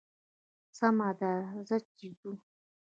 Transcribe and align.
سمه 0.77 1.09
ده 1.19 1.31
ځه 1.67 1.77
چې 1.97 2.07
ځو. 2.19 2.31